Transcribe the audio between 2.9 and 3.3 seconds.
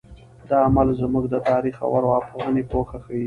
ښیي.